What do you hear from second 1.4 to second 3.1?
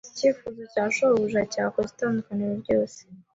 cyakoze itandukaniro ryose.